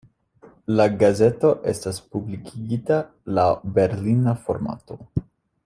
La 0.79 0.85
gazeto 1.03 1.51
estas 1.73 1.99
publikigita 2.15 2.99
laŭ 3.41 3.47
berlina 3.77 4.35
formato. 4.49 5.03